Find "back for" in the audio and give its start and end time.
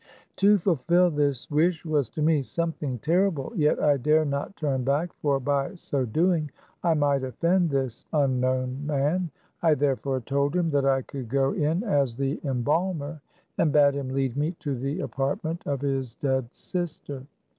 4.83-5.39